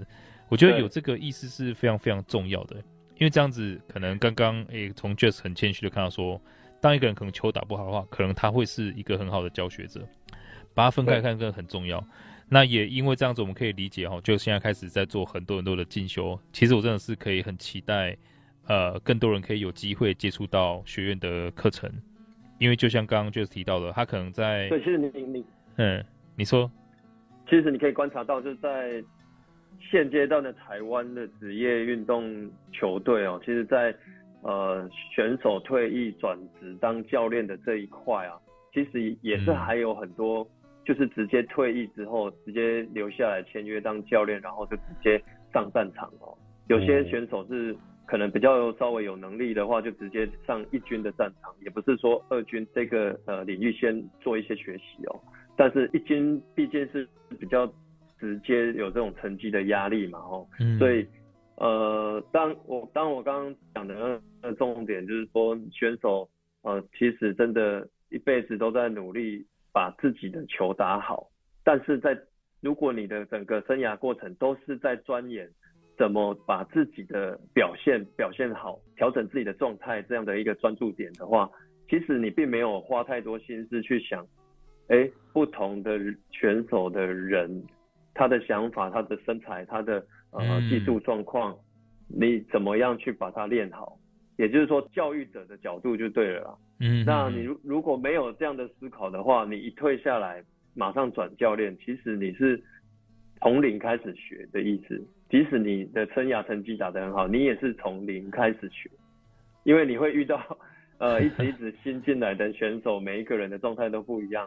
[0.48, 2.76] 我觉得有这个意思是非常非常重要的，
[3.16, 6.40] 因为这样子可能刚刚诶从 Jess 很谦虚的看到说，
[6.80, 10.00] 当一个人可能球打不好的话，可能他会是一个很好的教学者，
[10.74, 12.04] 把它分开看更很重要。
[12.48, 16.36] 那也因为这样子，我们可以理解哈，就现在开始在做很多很多的进修。
[16.52, 18.16] 其实我真的是可以很期待，
[18.66, 21.88] 呃，更多人可以有机会接触到学院的课程。
[22.60, 25.44] 因为就像刚刚就是提到的，他可能在对，其实你你
[25.76, 26.04] 嗯，
[26.36, 26.70] 你说，
[27.48, 29.02] 其实你可以观察到，就是在
[29.80, 33.94] 现阶段的台湾的职业运动球队哦，其实在
[34.42, 38.38] 呃选手退役转职当教练的这一块啊，
[38.74, 40.46] 其实也是还有很多，
[40.84, 45.18] 就是直接退役之后直接留下来签约当教练，然后就直接
[45.50, 46.36] 上战场哦，
[46.68, 47.74] 有些选手是。
[48.10, 55.20] 可能比较稍微有能力的话，就直接上一军的战场，也不是说二军这个呃领域先做一些学习哦。
[55.56, 57.72] 但是一军毕竟是比较
[58.18, 61.06] 直接有这种成绩的压力嘛，哦，嗯，所以
[61.54, 66.28] 呃，当我当我刚刚讲的那重点就是说，选手
[66.62, 71.28] 呃其实真的一辈子都在努力把自己的球打好，
[71.62, 72.18] 但是在
[72.60, 75.48] 如果你的整个生涯过程都是在钻研。
[76.00, 81.50] 怎么把自己的表现表现好，调整自己的状态，这样的一个专注点的话，
[81.90, 84.26] 其实你并没有花太多心思去想，
[84.88, 85.98] 哎，不同的
[86.30, 87.62] 选手的人，
[88.14, 91.54] 他的想法、他的身材、他的呃技术状况，
[92.08, 93.98] 你怎么样去把它练好？
[94.38, 96.58] 也就是说，教育者的角度就对了啦。
[96.80, 100.42] 嗯，那你如如果没有这样的思考的话，你一退下来
[100.74, 102.58] 马上转教练，其实你是
[103.42, 104.98] 从零开始学的意思。
[105.30, 108.90] 即使你的生涯成绩打得很好，你也是从零开始学，
[109.62, 110.40] 因为你会遇到，
[110.98, 114.44] 呃， 一直一直新进来的选手，每一个人的状态都不一样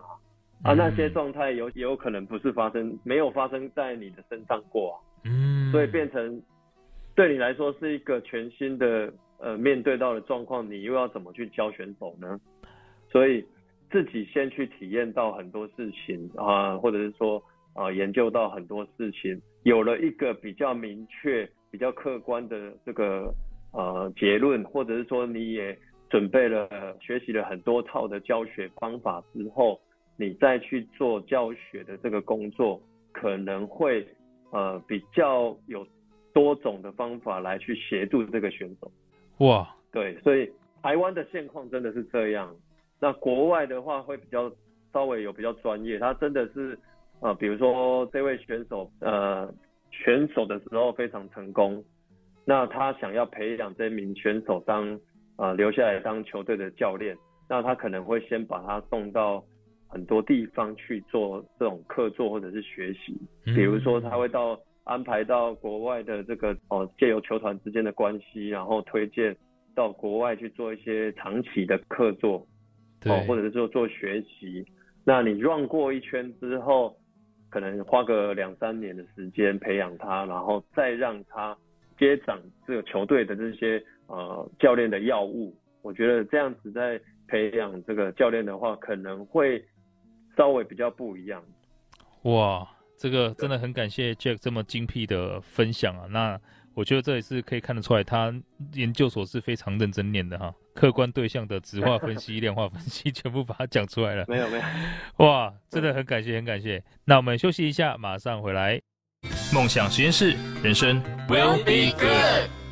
[0.62, 6.42] 啊，啊，那些状态有也有可能不是发生，没有发生在你的身上过啊，嗯，所以变成
[7.16, 12.40] 对你来说是一个全新的，呃，面对到的状况，你又要怎么去教选手呢？
[13.10, 13.46] 所以
[13.90, 17.42] 自己先去体验到很多事情啊，或者是说。
[17.76, 23.34] 啊，研究到很多事情，有了一个比较明确、比较客观的这个
[23.72, 25.78] 呃结论，或者是说你也
[26.10, 29.80] 准备了、学习了很多套的教学方法之后，
[30.18, 32.82] 你再去做教学的这个工作，
[33.14, 34.06] 可能会
[34.52, 35.88] 呃比较有
[36.34, 38.92] 多种的方法来去协助这个选手。
[39.38, 42.54] 哇，对，所以台湾的现况真的是这样。
[43.00, 44.52] 那国外的话会比较
[44.92, 46.78] 稍微有比较专业，他真的是。
[47.20, 49.54] 啊、呃，比如说这位选手，呃，
[49.92, 51.82] 选手的时候非常成功，
[52.44, 55.00] 那他想要培养这名选手当，
[55.38, 57.16] 呃，留下来当球队的教练，
[57.48, 59.42] 那他可能会先把他送到
[59.88, 69.34] 很多地方去做这种客座或者是学习，比如说他会到安排到国外的这个哦，借由球团之间的关系，然后推荐
[69.74, 72.46] 到国外去做一些长期的客座，
[73.06, 74.66] 哦，或者是说做学习，
[75.06, 76.98] 那你 run 过一圈之后。
[77.54, 81.56] 可能花个两三年的时间培养他，然后再让他
[82.00, 85.56] 接掌这个球队的这些呃教练的药物。
[85.84, 89.64] 我觉得这样子在培养这个教练的话，可能会
[90.36, 91.44] 稍微比较不一样。
[92.24, 92.68] 哇，
[92.98, 96.08] 这个真的很感谢 Jack 这么精辟的分享啊！
[96.10, 96.42] 那
[96.74, 98.34] 我觉得这也是可以看得出来，他
[98.74, 100.54] 研究所是非常认真念的哈。
[100.74, 104.26] 客观对象的质化分析、 量化分析，全部把它讲出来了。
[104.28, 104.64] 没有没有，
[105.26, 106.84] 哇，真的很感谢，很感谢。
[107.06, 108.82] 那我们休息一下，马上回来。
[109.54, 112.63] 梦想实验室，人生 will be good。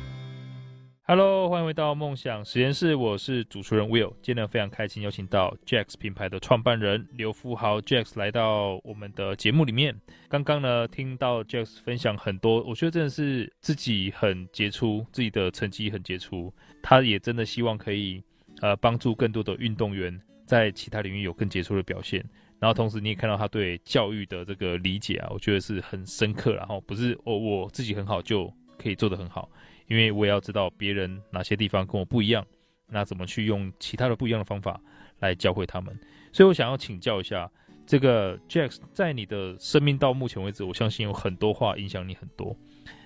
[1.04, 4.12] Hello，欢迎回到梦想实验室，我是主持人 Will。
[4.22, 10.00] 今天非常开心，邀请到 Jax 品牌的创办人刘富豪 Jax 来到我们的节目里面。
[10.28, 16.54] 刚刚呢，听到 Jax 分享很多，我觉得真的是自己很杰出，自己的成绩很杰出。
[16.80, 18.22] 他也真的希望可以
[18.60, 22.24] 呃帮助更多的运动员在其他领域有更杰出的表现。
[22.60, 26.54] 然后同时你也看到他对教育的这个理解啊，我觉得是很深刻。
[26.54, 29.50] 然后不是我我自己很好就可以做得很好。
[29.92, 32.42] 因为我也要知道别人哪些地方跟我不一样，
[32.88, 34.80] 那怎么去用其他的不一样的方法
[35.20, 35.94] 来教会他们？
[36.32, 37.50] 所以我想要请教一下，
[37.84, 42.56] 这个 Jax 在你的生命到目前为止，我相信有很多话影响你很多。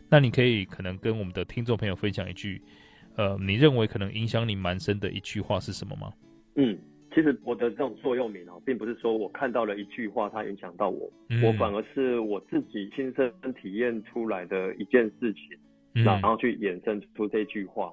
[0.08, 2.62] 那你可以可能跟我们的听众朋友分享一句，
[3.16, 6.12] 呃，你认为可能影响你蛮深的一句话是什么吗？
[6.54, 6.78] 嗯，
[7.12, 15.58] 其实我的这种座右铭哦，并不是说我看到了一句话它影响到我，嗯，我反而是我自己亲身体验出来的一件事情。
[16.04, 17.92] 然后去衍生出这句话，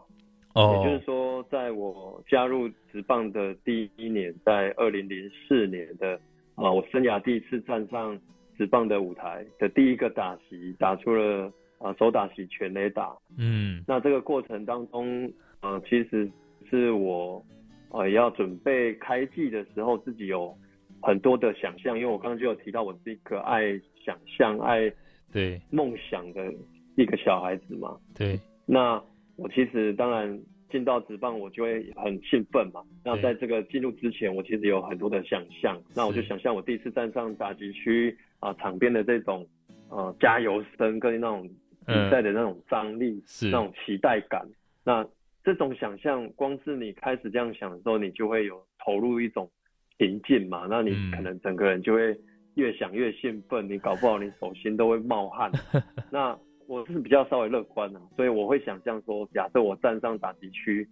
[0.56, 6.20] 哦，也就是说，在我加入职棒的第一年，在二零零四年的
[6.56, 8.20] 啊，我生涯第一次站上
[8.58, 15.32] 职棒的舞台的第一个打席，打出了啊手打席全垒打，嗯，那这个过程当中，
[15.62, 16.30] 呃，其实
[16.70, 17.43] 是我
[17.91, 20.54] 呃要准备开季的时候，自己有
[21.01, 24.91] 很多的想象，因为我刚刚就有提到，我是一个爱想象、爱
[25.32, 25.62] 对。
[25.70, 26.54] 梦想的。
[26.96, 28.39] 一个小孩子嘛，对。
[28.66, 29.02] 那
[29.36, 30.39] 我其实当然
[30.70, 32.82] 进到职棒，我就会很兴奋嘛。
[33.04, 35.80] 那在这个进入之前，我其实有很多的想象。
[35.96, 39.46] 那我就想象我第一次站上打击区啊，场边的这种
[39.89, 41.50] 呃加油声跟那种
[41.86, 44.48] 比赛的那种张力，那种期待感。
[44.84, 45.06] 那
[45.44, 49.50] 这种想象，光是你开始这样想的时候，你就会有投入一种
[49.98, 50.68] 平静嘛。
[50.70, 52.18] 那你可能整个人就会
[52.56, 55.52] 越想越兴奋，你搞不好你手心都会冒汗。
[56.10, 56.38] 那
[56.68, 60.88] 我是比较稍微乐观的，所以我会想象说，假设我站上打击区，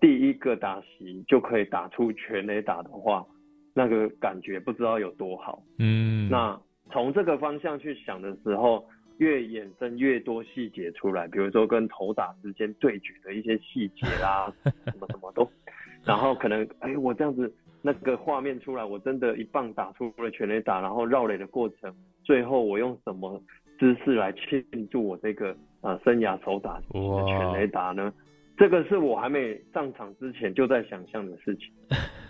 [0.00, 3.26] 第一个打席就可以打出全垒打的话，
[3.74, 5.62] 那个感觉不知道有多好。
[5.78, 6.60] 嗯，那
[6.90, 8.86] 从这个方向去想的时候，
[9.18, 15.50] 越衍生越多细节出来，比如说跟投打之间对决的一些细节啦，什么什么都，
[16.06, 17.52] 然后可能哎，我这样子
[17.82, 21.92] 那个画面出来，我真的一棒打出了全垒打，然后绕垒的过程，
[22.22, 23.42] 最后我用什么？
[23.78, 26.84] 姿势来庆祝我这个呃生涯首打的
[27.26, 28.12] 全垒打呢？
[28.56, 31.72] 这个是我还没上场之前就在想象的事情。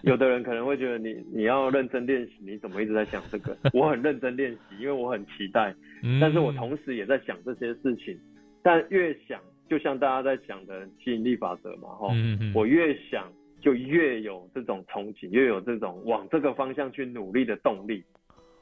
[0.02, 3.56] 有的人可能会觉得你你要认真练习，你怎么一直在想这个？
[3.72, 5.74] 我很认真练习，因为我很期待。
[6.20, 8.14] 但是我同时也在想这些事情。
[8.62, 9.40] 但越想，
[9.70, 12.08] 就像大家在讲的吸引力法则嘛，哈，
[12.54, 13.32] 我越想
[13.62, 18.04] 就越有这种憧憬，越有这种往这个方向去努力的动力。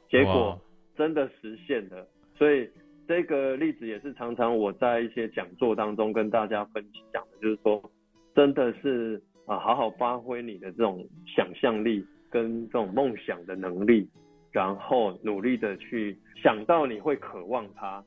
[0.09, 0.57] 结果
[0.95, 2.07] 真的实现了。
[2.37, 2.69] 所以
[3.07, 7.81] 这个例子也是常常我在一些讲座当中跟大家分享的，就是说，
[8.35, 14.07] 真的是啊，好好发挥你的这种想象力跟这种梦想的能力，
[14.51, 18.03] 然后努力的去想到你会渴望它，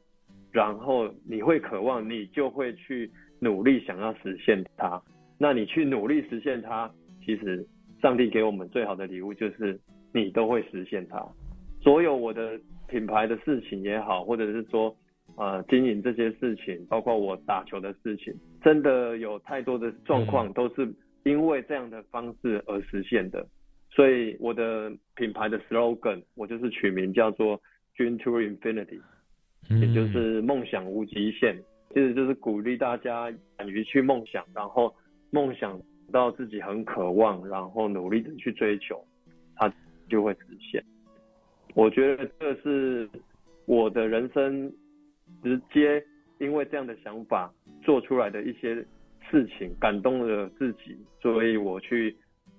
[0.52, 3.10] 然后你会渴望，你就会去
[3.40, 5.02] 努力想要实现它。
[5.38, 6.88] 那你去努力实现它，
[7.26, 7.66] 其实
[8.00, 9.80] 上帝给我们最好的礼物就是
[10.12, 11.20] 你都会实现它。
[11.82, 12.60] 所有我的。
[12.90, 14.94] 品牌的事情也好，或者是说，
[15.36, 23.46] 呃，经营这些事情，包括我打球的事情，真的有太多的状况都是因为这样的方式而实现的。
[23.92, 27.60] 所以我的品牌的 slogan 我就是取名叫做
[27.96, 29.00] Dream to Infinity，
[29.80, 31.56] 也就是梦想无极限，
[31.90, 34.94] 其实就是鼓励大家敢于去梦想，然后
[35.30, 35.80] 梦想
[36.12, 39.04] 到自己很渴望，然后努力的去追求，
[39.56, 39.72] 它
[40.08, 40.82] 就会实现。
[41.74, 43.08] 我觉得这是
[43.66, 44.72] 我的人生
[45.42, 46.02] 直接
[46.38, 47.52] 因为这样的想法
[47.82, 48.74] 做出来的一些
[49.30, 52.16] 事情，感动了自己，所以我去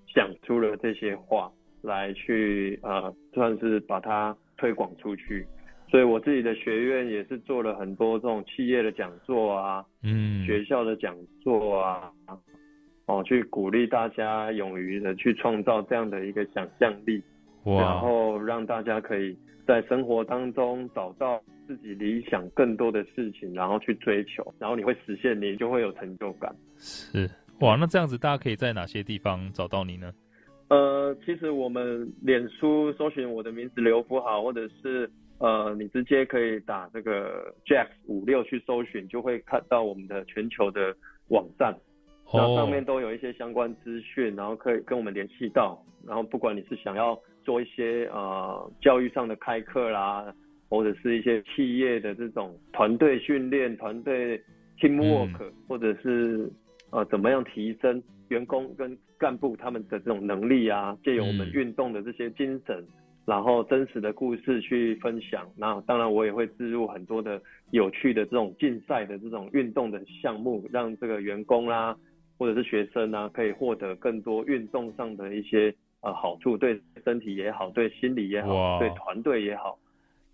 [0.08, 1.52] 想出了这些话
[1.82, 5.46] 来去呃，算是把它推广出去。
[5.90, 12.10] 所以我自己的学院也是做了很多这种企业的讲座啊，嗯，学校的讲座啊，
[13.08, 17.22] 哦，去鼓励大家勇于的去创造这样的一个想象力。
[17.64, 19.38] 然后让大家可以
[19.68, 26.54] 在生活当中找到自己理想更多的事情，然后去追求，然后你会实现，你就会有成就感。
[26.78, 30.12] 是哇，那这样子大家可以在哪些地方找到你呢？
[30.70, 40.96] 呃，其实我们脸书搜寻我的名字刘福豪，或者是呃，你直接可以打这个 Jax 五六去搜寻，就会看到我们的全球的
[41.28, 41.76] 网站。
[42.34, 45.78] 那上面都有一些相关资讯，然后可以跟我们联系到。
[46.08, 50.34] 然后不管你是想要做一些呃教育上的开课啦，
[50.70, 54.42] 或者是一些企业的这种团队训练、团队
[54.80, 56.50] teamwork，、嗯、或者是
[56.92, 62.88] 呃怎么样提升员工跟干部他们的这种能力啊，借由我们运动的这些精神，嗯、
[63.26, 65.48] 然后真实的故事去分享。
[65.56, 67.40] 那当然我也会置入很多的
[67.72, 71.98] 有趣的这种竞赛的这种运动的项目，让这个员工啦、啊、
[72.38, 79.78] 或者是学生啊，可以获得更多运动上的一些呃好处，对身体也好，对心理也好，对团队也好。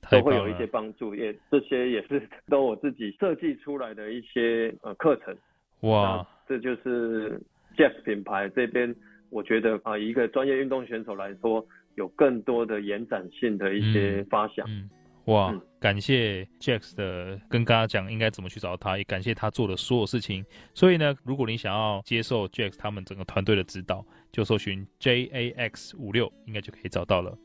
[0.10, 5.36] 都会有一些帮助，也这些也是 都我自己设计出来的一些呃课程。
[5.82, 7.38] 哇，这就是
[7.76, 8.96] Jeff 品牌这边，
[9.30, 11.66] 我觉得啊，一个专业运动选手来说，
[11.96, 14.66] 有更多的延展性的一些发想。
[14.70, 14.90] 嗯，嗯，
[15.28, 20.46] 哇，嗯，感谢 Jax 的跟大家讲应该怎么去找他，也感谢他做的所有事情。
[20.74, 27.38] 所以呢，如果你想要接受 Jax 他们整个团队的指导，就搜寻 JAX 五六，应该就可以找到了。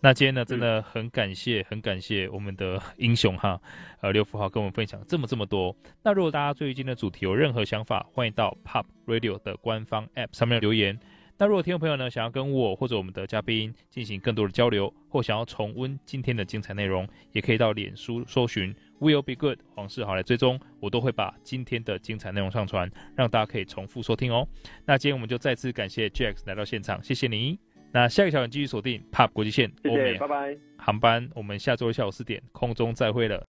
[0.00, 3.58] 那今天呢，真的很感谢，很感谢我们的 英雄哈，
[4.02, 5.74] 呃，刘福豪跟我们分享这么这么多。
[6.02, 11.00] 那如果大家对于今天的主题有任何想法，欢迎到 Pop Radio 的官方 App 上面留言。
[11.42, 24.46] 那如果听众朋友呢，想要跟我或者我们的嘉宾进行更多的交流，或想要重温今天的精彩内容，也可以到脸书搜寻 Will Be Good 黄世豪来追踪，我都会把今天的精彩内容上传，让大家可以重复收听哦。
[24.86, 27.58] 那今天我们就再次感谢 Jax 来到现场，谢谢你。
[27.90, 30.56] 那下个小点继续锁定 POP 国际线欧美，拜拜。
[30.78, 33.44] 航班，我们下周一下午四点空中再会了。